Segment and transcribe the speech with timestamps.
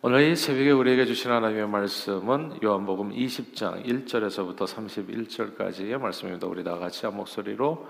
[0.00, 6.46] 오늘 이 새벽에 우리에게 주신 하나님의 말씀은 요한복음 20장 1절에서부터 31절까지의 말씀입니다.
[6.46, 7.84] 우리 다 같이 한 목소리로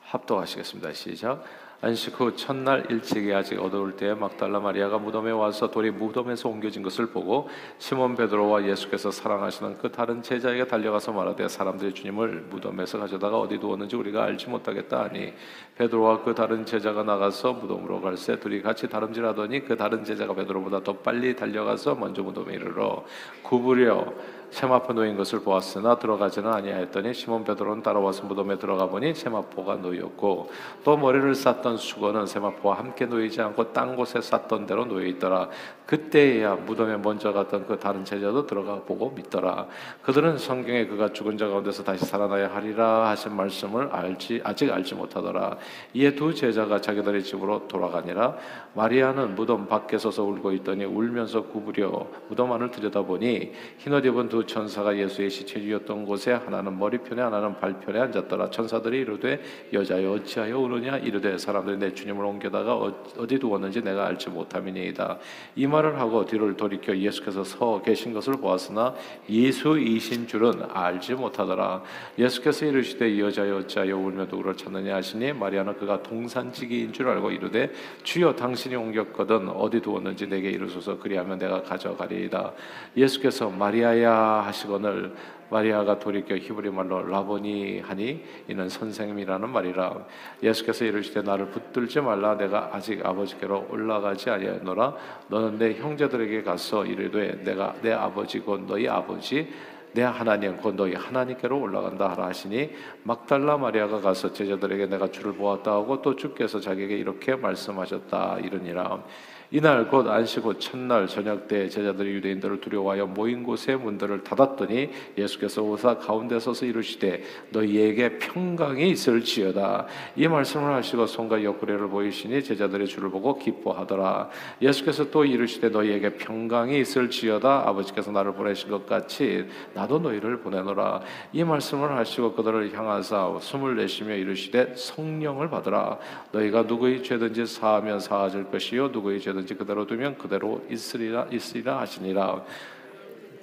[0.00, 0.94] 합독하시겠습니다.
[0.94, 1.44] 시작.
[1.80, 7.06] 안식 후 첫날 일찍이 아직 어두울 때 막달라 마리아가 무덤에 와서 돌이 무덤에서 옮겨진 것을
[7.06, 7.48] 보고
[7.78, 13.94] 시몬 베드로와 예수께서 사랑하시는 그 다른 제자에게 달려가서 말하되 사람들이 주님을 무덤에서 가져다가 어디 두었는지
[13.94, 15.32] 우리가 알지 못하겠다 하니
[15.76, 20.94] 베드로와 그 다른 제자가 나가서 무덤으로 갈새 둘이 같이 다름질하더니 그 다른 제자가 베드로보다 더
[20.94, 23.04] 빨리 달려가서 먼저 무덤에 이르러
[23.44, 24.12] 구부려
[24.50, 30.50] 세마포 놓인 것을 보았으나 들어가지는 아니하였더니 시몬 베드로는 따라와서 무덤에 들어가 보니 세마포가 놓였고
[30.84, 35.48] 또 머리를 쌌던 수건은 세마포와 함께 놓이지 않고 딴 곳에 쌌던 대로 놓여 있더라.
[35.86, 39.66] 그때야 무덤에 먼저 갔던 그 다른 제자도 들어가 보고 믿더라.
[40.02, 45.56] 그들은 성경에 그가 죽은 자 가운데서 다시 살아나야 하리라 하신 말씀을 알지 아직 알지 못하더라.
[45.94, 48.36] 이에 두 제자가 자기들의 집으로 돌아가니라.
[48.74, 54.96] 마리아는 무덤 밖에 서서 울고 있더니 울면서 구부려 무덤 안을 들여다보니 흰옷 입은 두두 천사가
[54.96, 58.50] 예수의 시체지었던 곳에 하나는 머리편에 하나는 발편에 앉았더라.
[58.50, 59.40] 천사들이 이르되
[59.72, 60.98] 여자여 어찌하여 우느냐?
[60.98, 65.18] 이르되 사람들이 내 주님을 옮겨다가 어, 어디 두었는지 내가 알지 못함이니이다.
[65.56, 68.94] 이 말을 하고 뒤를 돌이켜 예수께서 서 계신 것을 보았으나
[69.28, 71.82] 예수이신 줄은 알지 못하더라.
[72.16, 75.32] 예수께서 이르시되 여자여 어찌하여 울며 누구를 찾느냐 하시니?
[75.32, 77.72] 마리아는 그가 동산지기인 줄 알고 이르되
[78.04, 80.96] 주여 당신이 옮겼거든 어디 두었는지 내게 이르소서.
[81.00, 82.52] 그리하면 내가 가져가리이다.
[82.96, 85.14] 예수께서 마리아야 하시거늘
[85.50, 90.06] 마리아가 돌이켜 히브리 말로 라보니 하니 이는 선생님이라는 말이라.
[90.42, 92.36] 예수께서 이르시되 나를 붙들지 말라.
[92.36, 94.94] 내가 아직 아버지께로 올라가지 아니하노라.
[95.28, 99.48] 너는 내 형제들에게 가서 이르되 내가 내 아버지 곧 너희 아버지
[99.92, 102.70] 내 하나님 곧 너희 하나님께로 올라간다 하라 하시니
[103.04, 109.02] 막달라 마리아가 가서 제자들에게 내가 주를 보았다 하고 또 주께서 자기에게 이렇게 말씀하셨다 이르니라
[109.50, 115.62] 이날 곧 안식 후 첫날 저녁 때 제자들이 유대인들을 두려워하여 모인 곳에 문들을 닫았더니 예수께서
[115.62, 119.86] 오사 가운데 서서 이르시되 너희에게 평강이 있을지어다.
[120.16, 124.28] 이 말씀을 하시고 손과 옆구리를 보이시니 제자들의 주를 보고 기뻐하더라.
[124.60, 127.68] 예수께서 또 이르시되 너희에게 평강이 있을지어다.
[127.68, 131.00] 아버지께서 나를 보내신 것 같이 나도 너희를 보내노라.
[131.32, 135.96] 이 말씀을 하시고 그들을 향하사 숨을 내쉬며 이르시되 성령을 받으라.
[136.32, 142.44] 너희가 누구의 죄든지 사하면 사하질 것이요 누구의 죄든 어디든지 그대로 두면 그대로 있으리라 있으리라 하시니라.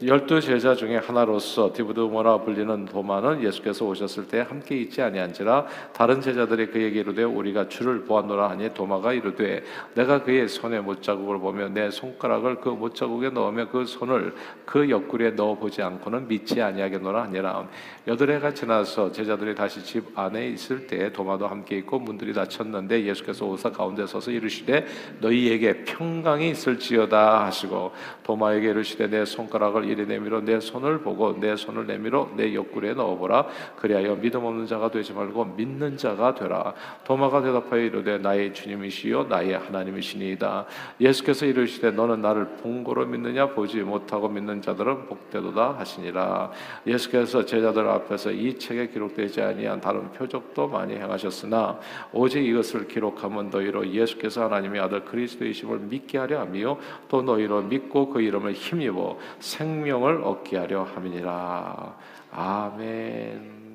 [0.04, 6.68] 열두 제자 중에 하나로서 디브드모라 불리는 도마는 예수께서 오셨을 때 함께 있지 아니한지라 다른 제자들이
[6.68, 9.64] 그에게 이르되 우리가 주를 보았노라 하니 도마가 이르되
[9.94, 14.36] 내가 그의 손에 못자국을 보며 내 손가락을 그 못자국에 넣으며 그 손을
[14.66, 17.70] 그 옆구리에 넣어 보지 않고는 믿지 아니하겠노라 하니라.
[18.08, 23.46] 여덟 해가 지나서 제자들이 다시 집 안에 있을 때 도마도 함께 있고 문들이 닫혔는데 예수께서
[23.46, 24.86] 오사 가운데 서서 이르시되
[25.22, 31.88] 너희에게 평강이 있을지어다 하시고 도마에게 이르시되 내 손가락을 이리 내밀어 내 손을 보고 내 손을
[31.88, 33.48] 내밀어 내 옆구리에 넣어보라.
[33.78, 36.74] 그리하여 믿음 없는 자가 되지 말고 믿는 자가 되라.
[37.06, 40.66] 도마가 대답하여 이르되 나의 주님이시요 나의 하나님이시니이다.
[41.00, 46.52] 예수께서 이르시되 너는 나를 본고로 믿느냐 보지 못하고 믿는 자들은 복되도다 하시니라.
[46.88, 51.80] 예수께서 제자들 앞에서 이 책에 기록되지 아니한 다른 표적도 많이 행하셨으나
[52.14, 56.78] 오직 이것을 기록하면 너희로 예수께서 하나님의 아들 그리스도이심을 믿게 하려 함이요.
[57.10, 61.98] 또 너희로 믿고 그 이름을 힘입어 생 생명을 얻게 하려 함이니라.
[62.32, 63.66] 아멘.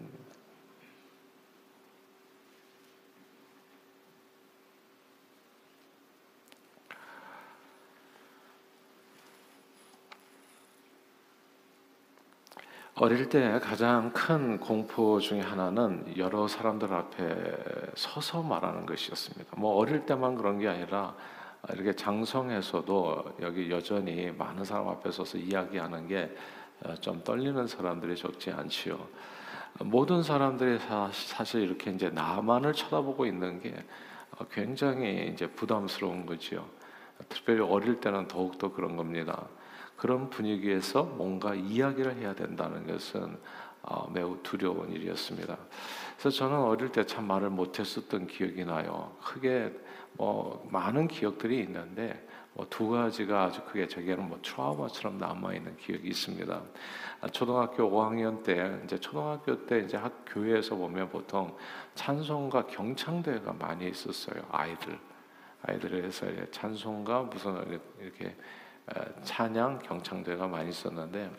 [12.94, 19.56] 어릴 때 가장 큰 공포 중에 하나는 여러 사람들 앞에 서서 말하는 것이었습니다.
[19.56, 21.14] 뭐 어릴 때만 그런 게 아니라
[21.74, 28.98] 이렇게 장성에서도 여기 여전히 많은 사람 앞에 서서 이야기하는 게좀 어, 떨리는 사람들이 적지 않지요.
[29.80, 30.78] 모든 사람들이
[31.12, 33.74] 사실 이렇게 이제 나만을 쳐다보고 있는 게
[34.38, 36.66] 어, 굉장히 이제 부담스러운 거지요.
[37.28, 39.46] 특별히 어릴 때는 더욱 더 그런 겁니다.
[39.96, 43.38] 그런 분위기에서 뭔가 이야기를 해야 된다는 것은
[43.82, 45.56] 어, 매우 두려운 일이었습니다.
[46.18, 49.14] 그래서 저는 어릴 때 참 말을 못했었던 기억이 나요.
[49.22, 49.72] 크게
[50.14, 56.08] 뭐 많은 기억들이 있는데 뭐 두 가지가 아주 크게 저에게는 뭐 트라우마처럼 남아 있는 기억이
[56.08, 56.62] 있습니다.
[57.20, 61.56] 아, 초등학교 5학년 때 이제 초등학교 때 이제 학 교회에서 보면 보통
[61.94, 64.42] 찬송가 경창대회가 많이 있었어요.
[64.50, 64.98] 아이들
[65.62, 68.34] 아이들에서 찬송가 무슨 이렇게
[69.22, 71.30] 찬양 경창대회가 많이 있었는데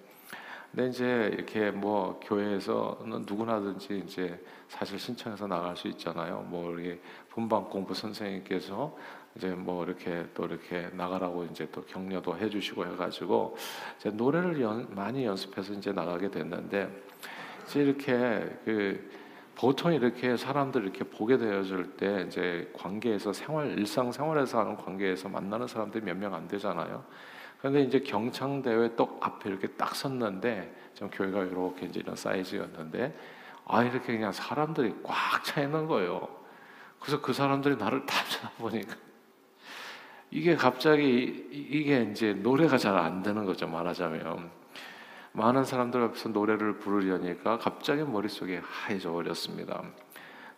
[0.74, 4.40] 근데 이제 이렇게 뭐 교회에서는 누구나든지 이제
[4.70, 6.46] 사실 신청해서 나갈 수 있잖아요.
[6.48, 6.98] 뭐 우리
[7.30, 8.96] 분방 공부 선생님께서
[9.36, 13.58] 이제 뭐 이렇게 또 이렇게 나가라고 이제 또 격려도 해주시고 해가지고
[14.00, 16.90] 이제 노래를 연, 많이 연습해서 이제 나가게 됐는데
[17.66, 19.12] 이제 이렇게 그
[19.56, 25.68] 보통 이렇게 사람들 이렇게 보게 되어질 때 이제 관계에서 생활 일상 생활에서 하는 관계에서 만나는
[25.68, 27.04] 사람들이 몇 명 안 되잖아요.
[27.62, 33.16] 그런데 이제 경창 대회 똑 앞에 이렇게 딱 섰는데 좀 교회가 이렇게 이제 이런 사이즈였는데
[33.66, 36.28] 아 이렇게 그냥 사람들이 꽉 차 있는 거예요.
[37.00, 38.96] 그래서 그 사람들이 나를 다 쳐다보니까
[40.32, 44.50] 이게 갑자기 이게 이제 노래가 잘 안 되는 거죠 말하자면
[45.34, 49.82] 많은 사람들 앞에서 노래를 부르려니까 갑자기 머릿속에 하얘져 버렸습니다.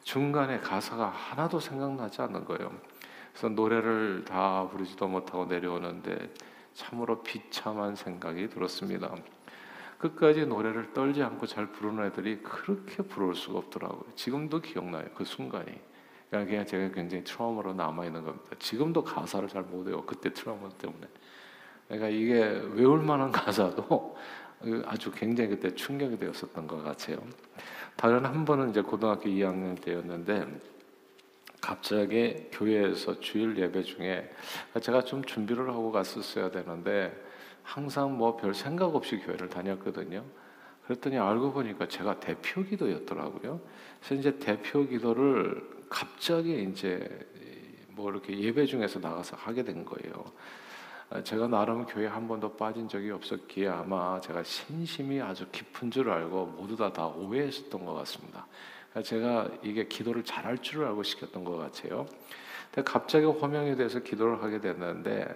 [0.03, 2.71] 중간에 가사가 하나도 생각나지 않는 거예요.
[3.31, 6.29] 그래서 노래를 다 부르지도 못하고 내려오는데
[6.73, 9.13] 참으로 비참한 생각이 들었습니다.
[9.97, 14.03] 끝까지 노래를 떨지 않고 잘 부르는 애들이 그렇게 부러울 수가 없더라고요.
[14.15, 15.05] 지금도 기억나요.
[15.15, 15.71] 그 순간이.
[16.29, 18.55] 그냥 제가 굉장히 트라우마로 남아 있는 겁니다.
[18.57, 20.03] 지금도 가사를 잘 못해요.
[20.05, 21.07] 그때 트라우마 때문에.
[21.87, 22.41] 그러니까 이게
[22.73, 24.17] 외울 만한 가사도
[24.85, 27.17] 아주 굉장히 그때 충격이 되었었던 것 같아요.
[27.95, 30.47] 다른 한 번은 이제 고등학교 2학년 때였는데
[31.63, 34.29] 갑자기 교회에서 주일 예배 중에
[34.81, 37.17] 제가 좀 준비를 하고 갔었어야 되는데
[37.63, 40.25] 항상 뭐 별 생각 없이 교회를 다녔거든요.
[40.83, 43.61] 그랬더니 알고 보니까 제가 대표 기도였더라고요.
[44.01, 47.07] 그래서 이제 대표 기도를 갑자기 이제
[47.91, 50.25] 뭐 이렇게 예배 중에서 나가서 하게 된 거예요.
[51.23, 56.45] 제가 나름 교회 한 번도 빠진 적이 없었기에 아마 제가 신심이 아주 깊은 줄 알고
[56.57, 58.47] 모두 다, 다 오해했었던 것 같습니다.
[59.01, 62.05] 제가 이게 기도를 잘할 줄 알고 시켰던 것 같아요.
[62.71, 65.27] 근데 갑자기 호명이 돼서 기도를 하게 됐는데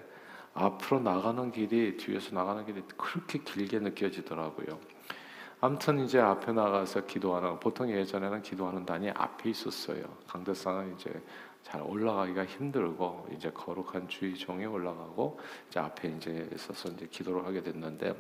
[0.53, 4.79] 앞으로 나가는 길이 뒤에서 나가는 길이 그렇게 길게 느껴지더라고요.
[5.59, 10.03] 아무튼 이제 앞에 나가서 기도하는 보통 예전에는 기도하는 단이 앞에 있었어요.
[10.27, 11.11] 강대상은 이제
[11.63, 17.61] 잘 올라가기가 힘들고 이제 거룩한 주의 종이 올라가고 이제 앞에 이제 있어서 이제 기도를 하게
[17.61, 18.13] 됐는데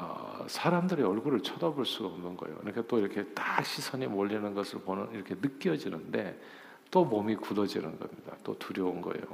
[0.00, 2.56] 어, 사람들의 얼굴을 쳐다볼 수가 없는 거예요.
[2.58, 6.38] 그러니까 또 이렇게 딱 시선이 몰리는 것을 보는 이렇게 느껴지는데
[6.90, 8.36] 또 몸이 굳어지는 겁니다.
[8.42, 9.24] 또 두려운 거예요.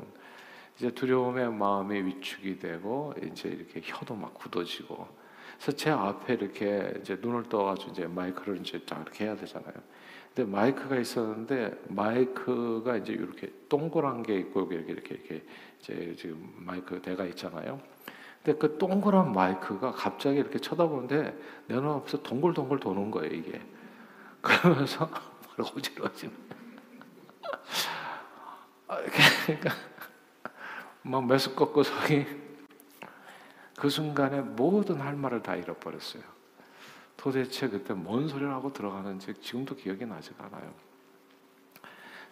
[0.76, 5.08] 이제 두려움에 마음이 위축이 되고 이제 이렇게 혀도 막 굳어지고
[5.56, 9.72] 그래서 제 앞에 이렇게 이제 눈을 떠가지고 이제 마이크를 이제 딱 이렇게 해야 되잖아요.
[10.34, 15.42] 근데 마이크가 있었는데 마이크가 이제 이렇게 동그란 게 있고 이렇게 이렇게 이렇게
[15.80, 17.80] 이제 지금 마이크 대가 있잖아요.
[18.46, 23.60] 근데 그 동그란 마이크가 갑자기 이렇게 쳐다보는데 내 눈앞에서 동글동글 도는 거예요 이게.
[24.40, 25.10] 그러면서
[25.58, 26.32] 어지러워지는.
[28.87, 28.98] 아,
[29.44, 29.70] 그러니까
[31.02, 32.25] 막 메스꺼꺼서기
[33.76, 36.22] 그 순간에 모든 할 말을 다 잃어버렸어요.
[37.16, 40.72] 도대체 그때 뭔 소리를 하고 들어가는지 지금도 기억이 나지가 않아요.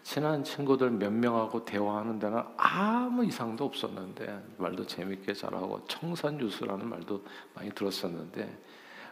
[0.05, 7.25] 친한 친구들 몇 명하고 대화하는 데는 아무 이상도 없었는데 말도 재밌게 잘하고 청산유수라는 말도
[7.55, 8.63] 많이 들었었는데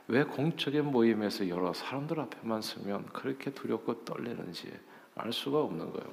[0.08, 4.70] 왜 공적인 모임에서 여러 사람들 앞에만 서면 그렇게 두렵고 떨리는지
[5.14, 6.12] 알 수가 없는 거예요.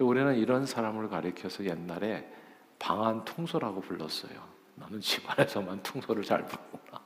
[0.00, 2.26] 우리는 이런 사람을 가리켜서 옛날에
[2.78, 4.42] 방안 통소라고 불렀어요.
[4.76, 6.98] 너는 집 안에서만 통소를 잘 부르구나.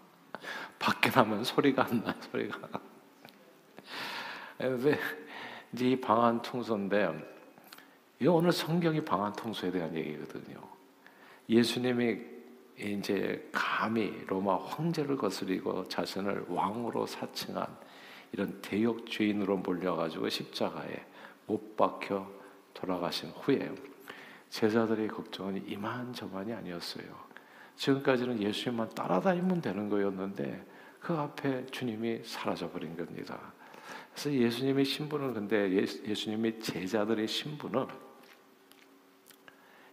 [0.78, 2.68] 밖에 나면 소리가 안 나, 소리가.
[5.76, 7.12] 이제 이 방한 통소인데
[8.22, 10.58] 이 오늘 성경이 방한 통소에 대한 얘기거든요.
[11.50, 12.18] 예수님이
[12.78, 17.66] 이제 감히 로마 황제를 거스리고 자신을 왕으로 사칭한
[18.32, 21.04] 이런 대역 죄인으로 몰려가지고 십자가에
[21.46, 22.26] 못 박혀
[22.72, 23.70] 돌아가신 후에
[24.48, 27.04] 제자들의 걱정은 이만저만이 아니었어요.
[27.76, 30.64] 지금까지는 예수님만 따라다니면 되는 거였는데
[31.00, 33.52] 그 앞에 주님이 사라져 버린 겁니다.
[34.16, 35.70] 그래서 예수님의 신분은 근데
[36.06, 37.86] 예수 님의 제자들의 신분은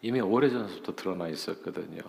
[0.01, 1.99] 이미 오래전부터 드러나 있었거든요.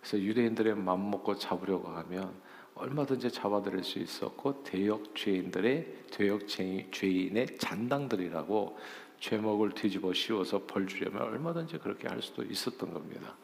[0.00, 2.34] 그래서 유대인들의 맘 먹고 잡으려고 하면
[2.74, 8.76] 얼마든지 잡아들일 수 있었고 대역 죄인들의 대역 죄인의 잔당들이라고
[9.20, 13.36] 죄목을 뒤집어 씌워서 벌 주려면 얼마든지 그렇게 할 수도 있었던 겁니다.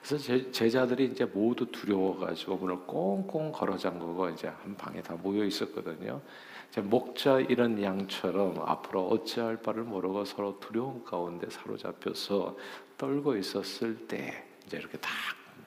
[0.00, 5.44] 그래서 제, 제자들이 이제 모두 두려워가지고 문을 꽁꽁 걸어 잠그고 이제 한 방에 다 모여
[5.44, 6.20] 있었거든요.
[6.80, 12.56] 목자 이런 양처럼 앞으로 어찌할 바를 모르고 서로 두려움 가운데 사로잡혀서
[12.98, 15.10] 떨고 있었을 때 이제 이렇게 다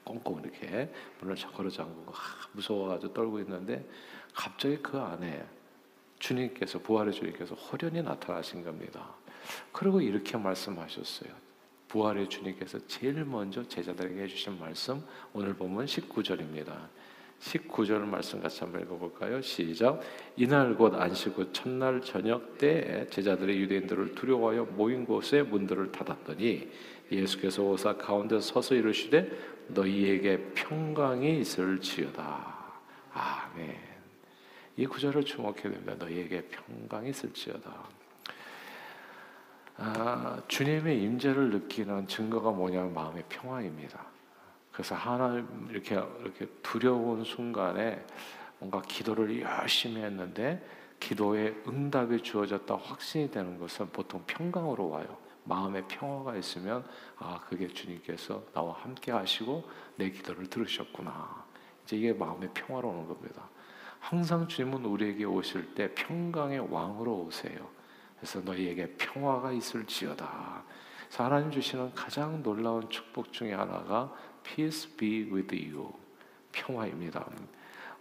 [0.03, 2.13] 꽁꽁 이렇게 문을 걸어 잠그고
[2.53, 3.85] 무서워가지고 떨고 있는데
[4.33, 5.45] 갑자기 그 안에
[6.19, 9.13] 주님께서 부활의 주님께서 호련히 나타나신 겁니다.
[9.71, 11.31] 그리고 이렇게 말씀하셨어요.
[11.87, 16.89] 부활의 주님께서 제일 먼저 제자들에게 해주신 말씀 오늘 보면 19절입니다.
[17.39, 19.41] 19절 말씀 같이 한번 읽어볼까요?
[19.41, 20.01] 시작.
[20.35, 26.69] 이날 곧 안식 후 첫날 저녁 때에 제자들이 유대인들을 두려워하여 모인 곳에 문들을 닫았더니
[27.11, 29.31] 예수께서 오사 가운데 서서 이르시되
[29.67, 32.57] 너희에게 평강이 있을지어다.
[33.13, 33.75] 아멘.
[34.77, 35.95] 이 구절을 주목해야 됩니다.
[35.97, 37.71] 너희에게 평강이 있을지어다.
[39.77, 44.16] 아, 주님의 임재를 느끼는 증거가 뭐냐면 마음의 평화입니다.
[44.77, 48.05] 그래서 하나님 이렇게 이렇게 두려운 순간에
[48.59, 50.63] 뭔가 기도를 열심히 했는데
[50.99, 55.17] 기도에 응답이 주어졌다 확신이 되는 것은 보통 평강으로 와요.
[55.45, 56.85] 마음의 평화가 있으면
[57.17, 61.43] 아 그게 주님께서 나와 함께 하시고 내 기도를 들으셨구나.
[61.83, 63.49] 이제 이게 마음의 평화로 오는 겁니다.
[63.99, 67.67] 항상 주님은 우리에게 오실 때 평강의 왕으로 오세요.
[68.17, 70.63] 그래서 너희에게 평화가 있을지어다.
[71.15, 74.13] 하나님 주시는 가장 놀라운 축복 중에 하나가
[74.47, 75.91] peace be with you.
[76.51, 77.27] 평화입니다.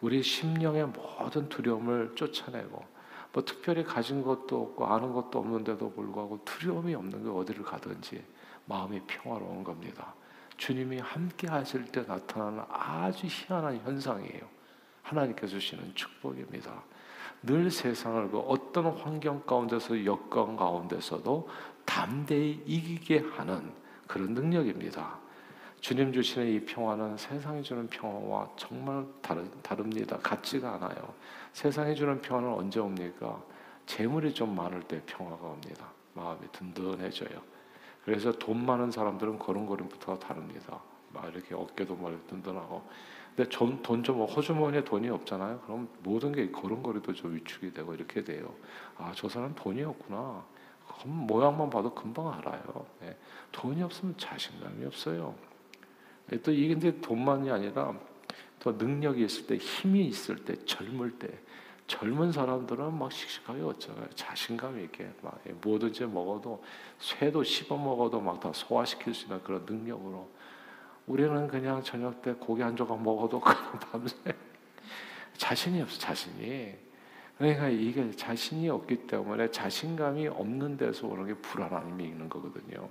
[0.00, 2.84] 우리 심령의 모든 두려움을 쫓아내고
[3.32, 8.24] 뭐 특별히 가진 것도 없고 아는 것도 없는데도 불구하고 두려움이 없는 게 어디를 가든지
[8.66, 10.14] 마음이 평화로운 겁니다.
[10.56, 14.40] 주님이 함께 하실 때 나타나는 아주 희한한 현상이에요.
[15.02, 16.82] 하나님께서 주시는 축복입니다.
[17.42, 21.48] 늘 세상을 그 어떤 환경 가운데서 여건 가운데서도
[21.84, 23.72] 담대히 이기게 하는
[24.06, 25.25] 그런 능력입니다.
[25.80, 30.18] 주님 주시는 이 평화는 세상이 주는 평화와 정말 다르, 다릅니다.
[30.18, 31.14] 같지가 않아요.
[31.52, 33.40] 세상이 주는 평화는 언제 옵니까?
[33.86, 35.86] 재물이 좀 많을 때 평화가 옵니다.
[36.14, 37.40] 마음이 든든해져요.
[38.04, 40.80] 그래서 돈 많은 사람들은 걸음걸이부터가 다릅니다.
[41.12, 42.82] 막 이렇게 어깨도 막 든든하고.
[43.36, 45.60] 근데 돈좀 호주머니에 돈이 없잖아요.
[45.60, 48.54] 그럼 모든 게 걸음걸이도 좀 위축이 되고 이렇게 돼요.
[48.96, 50.42] 아, 저 사람 돈이 없구나.
[51.04, 52.86] 모양만 봐도 금방 알아요.
[53.00, 53.16] 네.
[53.52, 55.34] 돈이 없으면 자신감이 없어요.
[56.28, 57.94] 네, 또 이게 근데 돈만이 아니라
[58.58, 61.28] 더 능력이 있을 때, 힘이 있을 때, 젊을 때,
[61.86, 66.62] 젊은 사람들은 막 씩씩하게 어쩌요 자신감 있게 막 뭐든지 먹어도
[66.98, 70.28] 쇠도 씹어 먹어도 막 다 소화시킬 수 있는 그런 능력으로
[71.06, 73.40] 우리는 그냥 저녁 때 고기 한 조각 먹어도
[73.92, 74.16] 밤새
[75.36, 76.74] 자신이 없어 자신이
[77.38, 82.88] 그러니까 이게 자신이 없기 때문에 자신감이 없는 데서 오는 게 불안함이 있는 거거든요.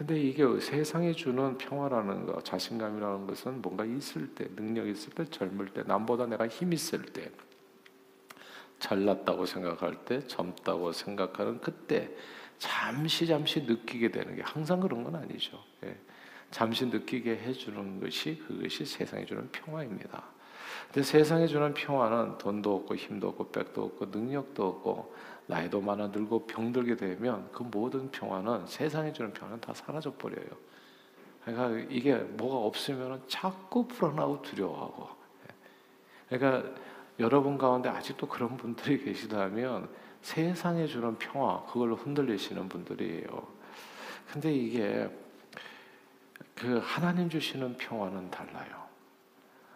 [0.00, 5.74] 근데 이게 세상이 주는 평화라는 거, 자신감이라는 것은 뭔가 있을 때, 능력 있을 때, 젊을
[5.74, 7.30] 때, 남보다 내가 힘 있을 때,
[8.78, 12.16] 잘났다고 생각할 때, 젊다고 생각하는 그때,
[12.56, 15.62] 잠시 잠시 느끼게 되는 게 항상 그런 건 아니죠.
[15.84, 15.94] 예.
[16.50, 20.24] 잠시 느끼게 해주는 것이 그것이 세상이 주는 평화입니다.
[20.86, 25.14] 근데 세상이 주는 평화는 돈도 없고 힘도 없고 백도 없고 능력도 없고
[25.50, 30.46] 나이도 많아 늙고 병들게 되면 그 모든 평화는 세상이 주는 평화는 다 사라져 버려요.
[31.44, 35.08] 그러니까 이게 뭐가 없으면 자꾸 불안하고 두려워하고.
[36.28, 36.70] 그러니까
[37.18, 39.90] 여러분 가운데 아직도 그런 분들이 계시다면
[40.22, 43.60] 세상에 주는 평화 그걸로 흔들리시는 분들이에요.
[44.32, 45.10] 근데 이게
[46.54, 48.84] 그 하나님 주시는 평화는 달라요.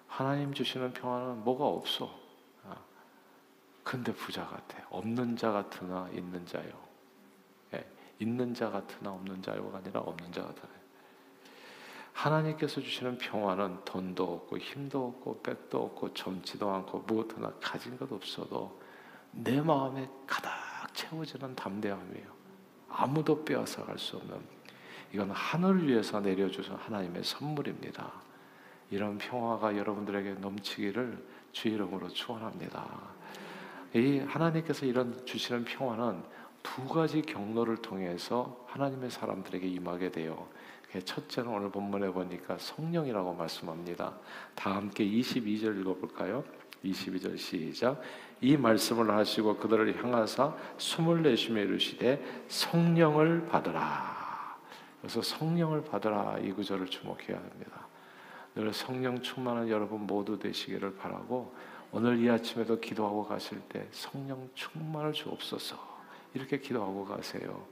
[0.07, 2.24] 하나님 주시는 평화는 뭐가 없어.
[3.85, 4.79] 아, 근데 부자 같아.
[4.91, 6.71] 없는 자 같으나 있는 자요.
[7.75, 7.87] 예,
[8.19, 10.62] 있는 자 같으나 없는 자요가 아니라 없는 자 같아.
[12.14, 18.11] 하나님께서 주시는 평화는 돈도 없고 힘도 없고 백도 없고 젊지도 않고 무엇 하나 가진 것
[18.11, 18.81] 없어도
[19.33, 20.49] 내 마음에 가득
[20.95, 22.33] 채워지는 담대함이에요.
[22.88, 24.41] 아무도 빼앗아 갈 수 없는
[25.12, 28.12] 이건 하늘을 위해서 내려주신 하나님의 선물입니다.
[28.91, 33.13] 이런 평화가 여러분들에게 넘치기를 주 이름으로 축원합니다.
[33.95, 36.23] 이 하나님께서 이런 주시는 평화는
[36.63, 40.49] 두 가지 경로를 통해서 하나님의 사람들에게 임하게 돼요.
[41.05, 44.15] 첫째는 오늘 본문에 보니까 성령이라고 말씀합니다.
[44.55, 46.45] 다 함께 22절 읽어볼까요?
[46.85, 48.01] 22절 시작.
[48.41, 54.59] 이 말씀을 하시고 그들을 향하사 숨을 내쉬며 이르시되 성령을 받으라.
[55.01, 57.87] 그래서 성령을 받으라 이 구절을 주목해야 합니다.
[58.55, 61.55] 늘 성령 충만한 여러분 모두 되시기를 바라고
[61.97, 65.79] 오늘 이 아침에도 기도하고 가실 때 성령 충만을 주옵소서
[66.35, 67.65] 이렇게 기도하고 가세요.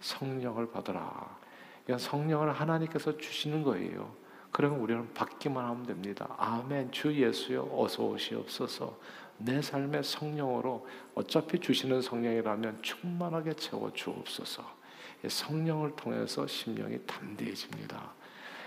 [0.00, 1.38] 성령을 받으라.
[1.86, 4.14] 그냥 성령을 하나님께서 주시는 거예요.
[4.50, 6.28] 그러면 우리는 받기만 하면 됩니다.
[6.36, 6.92] 아멘.
[6.92, 8.98] 주 예수여 어서 오시옵소서.
[9.38, 14.62] 내 삶의 성령으로 어차피 주시는 성령이라면 충만하게 채워 주옵소서.
[15.26, 18.12] 성령을 통해서 심령이 담대해집니다.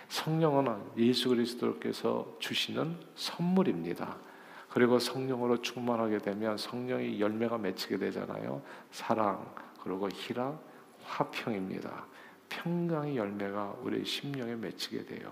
[0.10, 4.33] 성령은 예수 그리스도께서 주시는 선물입니다.
[4.74, 8.60] 그리고 성령으로 충만하게 되면 성령의 열매가 맺히게 되잖아요.
[8.90, 9.46] 사랑,
[9.84, 10.60] 그리고 희락,
[11.04, 12.08] 화평입니다.
[12.50, 15.32] 평강의 열매가 우리 심령에 맺히게 돼요.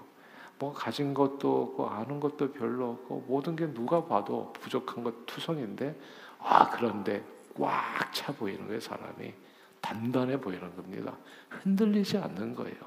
[0.60, 6.00] 뭐 가진 것도 없고 아는 것도 별로 없고 모든 게 누가 봐도 부족한 것 투성인데
[6.38, 7.26] 아 그런데
[7.60, 9.34] 꽉 차 보이는 거예요 사람이
[9.82, 11.18] 단단해 보이는 겁니다
[11.50, 12.78] 흔들리지 않는 거예요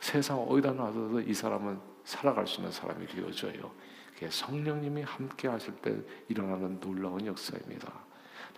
[0.00, 3.70] 세상 어디다 놔둬도 이 사람은 살아갈 수 있는 사람이 되어져요
[4.14, 5.94] 그게 성령님이 함께 하실 때
[6.28, 7.92] 일어나는 놀라운 역사입니다.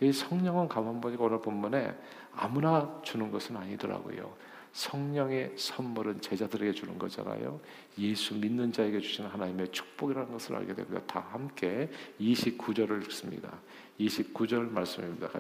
[0.01, 1.97] 이 성령은 가만 보니까 오늘 본문에
[2.35, 4.37] 아무나 주는 것은 아니더라고요
[4.77, 7.59] 성령의 선물은 제자들에게 주는 거잖아요.
[7.99, 11.01] 예수 믿는 자에게 주시는 하나님의 축복이라는 것을 알게 됩니다.
[11.07, 11.89] 다 함께
[12.21, 13.59] 29절을 읽습니다.
[13.99, 15.31] 29절 말씀입니다.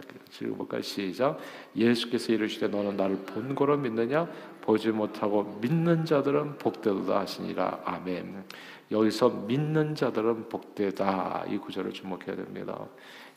[0.40, 0.80] 읽어볼까요?
[0.80, 1.38] 시작.
[1.76, 4.26] 예수께서 이르시되 너는 나를 본거로 믿느냐?
[4.62, 7.82] 보지 못하고 믿는 자들은 복되도다 하시니라.
[7.84, 8.42] 아멘.
[8.90, 12.86] 여기서 믿는 자들은 복되다 이 구절을 주목해야 됩니다.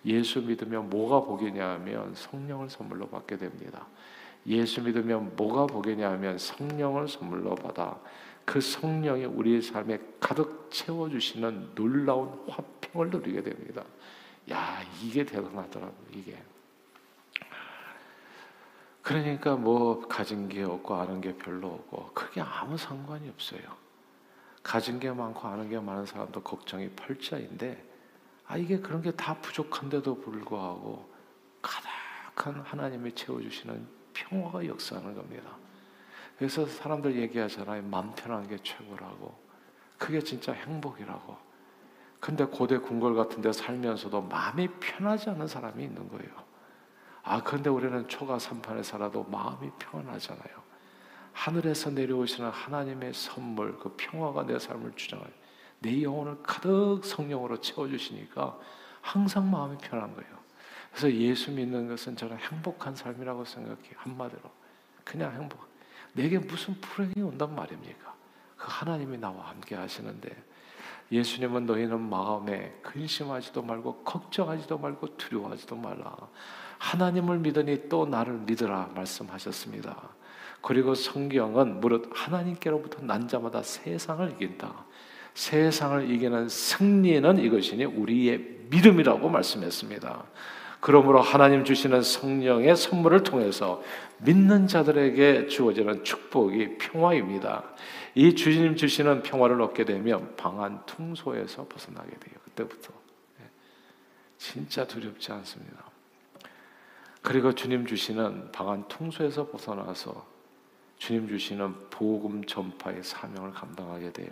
[0.05, 3.85] 예수 믿으면 뭐가 복이냐 하면 성령을 선물로 받게 됩니다.
[4.47, 7.99] 예수 믿으면 뭐가 복이냐 하면 성령을 선물로 받아
[8.45, 13.83] 그 성령이 우리의 삶에 가득 채워주시는 놀라운 화평을 누리게 됩니다.
[14.49, 16.41] 야, 이게 대단하더라고, 이게.
[19.03, 23.61] 그러니까 뭐 가진 게 없고 아는 게 별로 없고 그게 아무 상관이 없어요.
[24.63, 27.85] 가진 게 많고 아는 게 많은 사람도 걱정이 펄자인데
[28.47, 31.09] 아 이게 그런 게 다 부족한데도 불구하고
[31.61, 35.51] 가득한 하나님이 채워주시는 평화가 역사하는 겁니다.
[36.37, 37.83] 그래서 사람들 얘기하잖아요.
[37.83, 39.37] 맘 편한 게 최고라고.
[39.97, 41.37] 그게 진짜 행복이라고.
[42.19, 46.31] 근데 고대 궁궐 같은 데 살면서도 마음이 편하지 않은 사람이 있는 거예요.
[47.23, 50.69] 아, 근데 우리는 초가 삼판에 살아도 마음이 평안하잖아요.
[51.33, 55.29] 하늘에서 내려오시는 하나님의 선물, 그 평화가 내 삶을 주장해요.
[55.79, 58.57] 내 영혼을 가득 성령으로 채워주시니까
[59.01, 60.38] 항상 마음이 편한 거예요.
[60.91, 63.93] 그래서 예수 믿는 것은 저는 행복한 삶이라고 생각해요.
[63.97, 64.41] 한마디로.
[65.03, 65.59] 그냥 행복.
[66.13, 68.13] 내게 무슨 불행이 온단 말입니까?
[68.57, 70.29] 그 하나님이 나와 함께 하시는데
[71.11, 76.15] 예수님은 너희는 마음에 근심하지도 말고 걱정하지도 말고 두려워하지도 말라.
[76.77, 80.09] 하나님을 믿으니 또 나를 믿으라 말씀하셨습니다.
[80.61, 84.85] 그리고 성경은 무릇 하나님께로부터 난 자마다 세상을 이긴다.
[85.33, 90.25] 세상을 이기는 승리는 이것이니 우리의 믿음이라고 말씀했습니다.
[90.79, 93.81] 그러므로 하나님 주시는 성령의 선물을 통해서
[94.19, 97.63] 믿는 자들에게 주어지는 축복이 평화입니다.
[98.15, 102.35] 이 주님 주시는 평화를 얻게 되면 방한 퉁소에서 벗어나게 돼요.
[102.45, 102.93] 그때부터
[103.41, 103.45] 예.
[104.37, 105.83] 진짜 두렵지 않습니다.
[107.21, 110.25] 그리고 주님 주시는 방한 퉁소에서 벗어나서
[110.97, 114.29] 주님 주시는 복음 전파의 사명을 감당하게 돼요.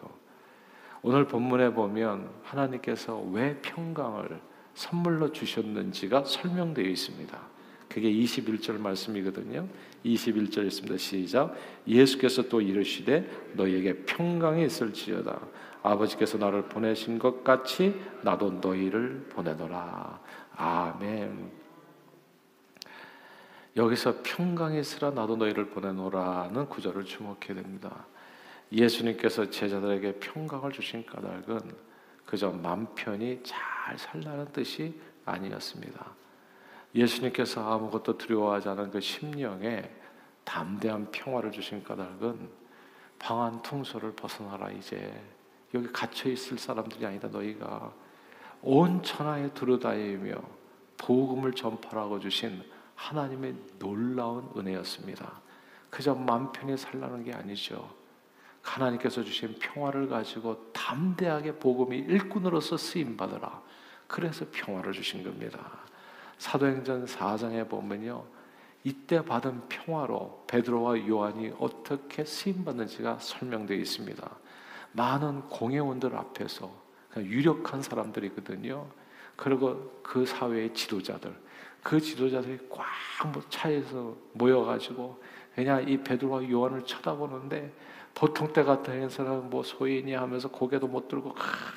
[1.02, 4.40] 오늘 본문에 보면 하나님께서 왜 평강을
[4.78, 7.42] 선물로 주셨는지가 설명되어 있습니다.
[7.90, 9.68] 그게 21절 말씀이거든요.
[10.06, 10.98] 21절 있습니다.
[10.98, 11.56] 시작.
[11.88, 15.40] 예수께서 또 이르시되 너희에게 평강이 있을지어다.
[15.82, 20.20] 아버지께서 나를 보내신 것 같이 나도 너희를 보내노라.
[20.56, 21.50] 아멘.
[23.76, 28.06] 여기서 평강이 있으라 나도 너희를 보내노라는 구절을 주목해야 됩니다.
[28.72, 31.88] 예수님께서 제자들에게 평강을 주신 까닭은
[32.28, 36.06] 그저 맘 편히 잘 살라는 뜻이 아니었습니다.
[36.94, 39.90] 예수님께서 아무것도 두려워하지 않은 그 심령에
[40.44, 42.50] 담대한 평화를 주신 까닭은
[43.18, 45.20] 방한 퉁소를 벗어나라 이제
[45.74, 47.94] 여기 갇혀 있을 사람들이 아니다 너희가
[48.62, 50.36] 온 천하에 두루다니며
[50.98, 52.64] 복음을 전파하고 주신
[52.96, 55.42] 하나님의 놀라운 은혜였습니다.
[55.90, 57.90] 그저 맘 편히 살라는 게 아니죠.
[58.68, 63.62] 하나님께서 주신 평화를 가지고 담대하게 복음이 일꾼으로서 쓰임 받으라.
[64.08, 65.60] 그래서 평화를 주신 겁니다.
[66.38, 68.24] 사도행전 4장에 보면요.
[68.84, 74.30] 이때 받은 평화로 베드로와 요한이 어떻게 쓰임 받는지가 설명되어 있습니다.
[74.94, 76.72] 많은 공회원들 앞에서
[77.18, 78.88] 유력한 사람들이거든요.
[79.36, 81.34] 그리고 그 사회의 지도자들,
[81.84, 85.22] 그 지도자들이 꽉뭐 차에서 모여가지고
[85.56, 87.74] 그냥 이 베드로와 요한을 쳐다보는데
[88.18, 91.36] 보통 때 같아서는 뭐 소인이 하면서 고개도 못 들고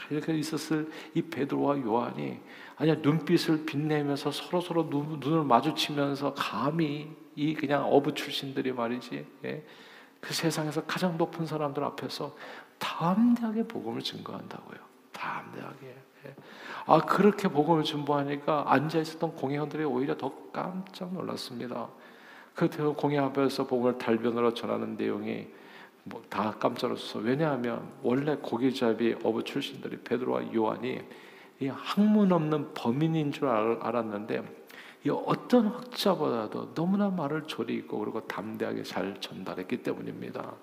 [0.08, 2.40] 이렇게 있었을 이 베드로와 요한이
[2.76, 9.66] 아니야 눈빛을 빛내면서 서로 서로 눈, 을 마주치면서 감히 이 그냥 어부 출신들이 말이지 예?
[10.18, 12.34] 그 세상에서 가장 높은 사람들 앞에서
[12.78, 14.78] 담대하게 복음을 증거한다고요.
[15.12, 15.94] 담대하게.
[16.24, 16.34] 예?
[16.86, 21.90] 아 그렇게 복음을 증거하니까 앉아 있었던 공회원들이 오히려 더 깜짝 놀랐습니다.
[22.54, 25.60] 그 공회 앞에서 복음을 달변으로 전하는 내용이
[26.04, 27.18] 뭐 다 깜짝 놀랐어.
[27.18, 31.00] 왜냐하면 원래 고기잡이 어부 출신들이 베드로와 요한이
[31.60, 34.42] 이 학문 없는 범인인 줄 알았는데
[35.04, 40.54] 이 어떤 학자보다도 너무나 말을 조리 있고 그리고 담대하게 잘 전달했기 때문입니다.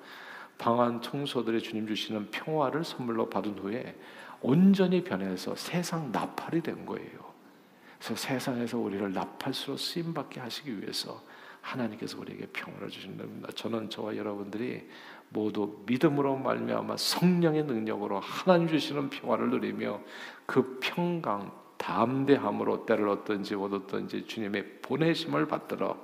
[0.58, 3.96] 방한 청소들이 주님 주시는 평화를 선물로 받은 후에
[4.42, 7.28] 온전히 변해서 세상 나팔이 된 거예요.
[8.00, 11.22] 그래서 세상에서 우리를 나팔수로 쓰임 받게 하시기 위해서
[11.62, 13.50] 하나님께서 우리에게 평화를 주신 겁니다.
[13.56, 14.88] 저는 저와 여러분들이
[15.30, 20.00] 모두 믿음으로 말미암아 성령의 능력으로 하나님 주시는 평화를 누리며
[20.46, 25.98] 그 평강 담대함으로 때를 얻든지 못 얻든지 주님의 보내심을 받들어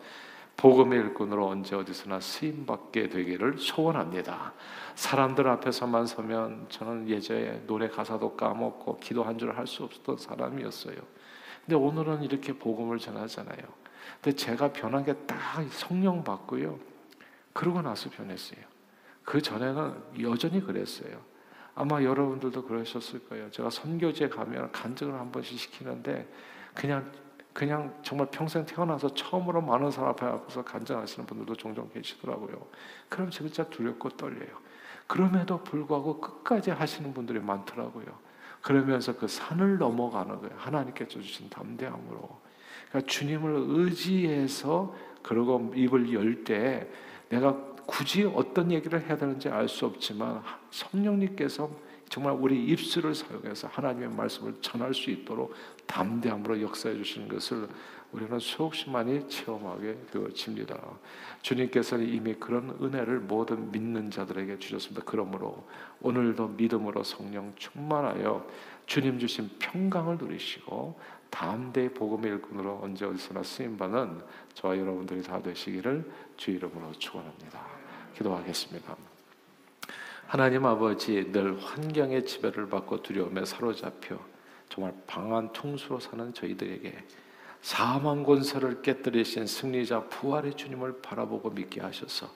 [0.55, 4.53] 복음의 일꾼으로 언제 어디서나 쓰임 받게 되기를 소원합니다.
[4.93, 10.95] 사람들 앞에서만 서면 저는 예전에 노래 가사도 까먹고 기도 한 줄 할 수 없었던 사람이었어요.
[11.65, 13.57] 근데 오늘은 이렇게 복음을 전하잖아요.
[14.21, 16.77] 근데 제가 변한 게 딱 성령 받고요.
[17.53, 18.72] 그러고 나서 변했어요.
[19.23, 21.21] 그 전에는 여전히 그랬어요.
[21.75, 23.49] 아마 여러분들도 그러셨을 거예요.
[23.51, 26.31] 제가 선교지에 가면 간증을 한 번씩 시키는데
[26.73, 27.11] 그냥
[27.53, 32.67] 그냥 정말 평생 태어나서 처음으로 많은 사람 앞에서 간증하시는 분들도 종종 계시더라고요.
[33.09, 34.57] 그럼 진짜 두렵고 떨려요.
[35.05, 38.05] 그럼에도 불구하고 끝까지 하시는 분들이 많더라고요.
[38.61, 40.55] 그러면서 그 산을 넘어가는 거예요.
[40.57, 42.41] 하나님께서 주신 담대함으로.
[42.89, 46.89] 그러니까 주님을 의지해서 그러고 입을 열 때
[47.29, 50.41] 내가 굳이 어떤 얘기를 해야 되는지 알 수 없지만
[50.71, 51.69] 성령님께서
[52.09, 55.53] 정말 우리 입술을 사용해서 하나님의 말씀을 전할 수 있도록
[55.87, 57.67] 담대함으로 역사해 주시는 것을
[58.11, 60.77] 우리는 수없이 많이 체험하게 되어집니다.
[61.41, 65.01] 주님께서는 이미 그런 은혜를 모든 믿는 자들에게 주셨습니다.
[65.05, 65.67] 그러므로
[66.01, 68.47] 오늘도 믿음으로 성령 충만하여
[68.85, 70.99] 주님 주신 평강을 누리시고
[71.31, 74.21] 담대의 복음의 일꾼으로 언제 어디서나 쓰임 받는
[74.53, 77.72] 저와 여러분들이 다 되시기를 주 이름으로 축원합니다.
[78.13, 78.95] 기도하겠습니다.
[80.27, 84.17] 하나님 아버지 늘 환경의 지배를 받고 두려움에 사로잡혀
[84.69, 87.03] 정말 방한 통수로 사는 저희들에게
[87.61, 92.29] 사망 권세를 깨뜨리신 승리자 부활의 주님을 바라보고 믿게 하셔서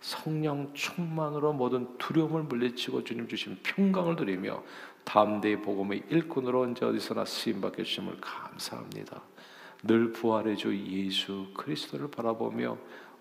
[0.00, 4.62] 성령 충만으로 모든 두려움을 물리치고 주님 주신 평강을 누리며
[5.04, 9.22] 담대의 복음의 일꾼으로 언제 어디서나 쓰임 받게 주심을 감사합니다.
[9.84, 12.76] 늘 부활의 주 예수 그리스도를 바라보며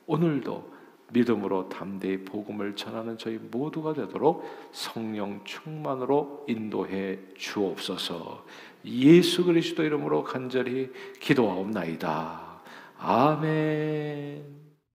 [0.08, 0.83] 오늘도
[1.14, 8.46] 믿음으로 담대히 복음을 전하는 저희 모두가 되도록 성령 충만으로 인도해 주옵소서.
[8.86, 12.62] 예수 그리스도 이름으로 간절히 기도하옵나이다.
[12.98, 14.63] 아멘.